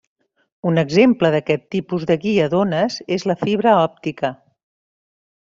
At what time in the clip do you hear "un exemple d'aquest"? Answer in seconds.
0.69-1.67